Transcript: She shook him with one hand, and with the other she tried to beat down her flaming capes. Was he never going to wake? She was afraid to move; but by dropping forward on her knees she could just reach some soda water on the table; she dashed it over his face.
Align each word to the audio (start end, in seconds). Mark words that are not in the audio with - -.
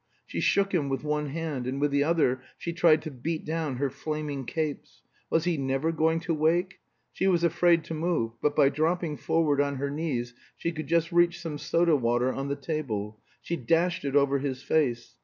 She 0.25 0.39
shook 0.39 0.73
him 0.73 0.89
with 0.89 1.03
one 1.03 1.27
hand, 1.27 1.67
and 1.67 1.79
with 1.79 1.91
the 1.91 2.03
other 2.03 2.41
she 2.57 2.73
tried 2.73 3.03
to 3.03 3.11
beat 3.11 3.45
down 3.45 3.75
her 3.75 3.91
flaming 3.91 4.45
capes. 4.47 5.03
Was 5.29 5.43
he 5.43 5.57
never 5.57 5.91
going 5.91 6.19
to 6.21 6.33
wake? 6.33 6.79
She 7.13 7.27
was 7.27 7.43
afraid 7.43 7.83
to 7.83 7.93
move; 7.93 8.31
but 8.41 8.55
by 8.55 8.69
dropping 8.69 9.17
forward 9.17 9.61
on 9.61 9.75
her 9.75 9.91
knees 9.91 10.33
she 10.57 10.71
could 10.71 10.87
just 10.87 11.11
reach 11.11 11.39
some 11.39 11.59
soda 11.59 11.95
water 11.95 12.33
on 12.33 12.47
the 12.47 12.55
table; 12.55 13.19
she 13.43 13.55
dashed 13.55 14.03
it 14.03 14.15
over 14.15 14.39
his 14.39 14.63
face. 14.63 15.17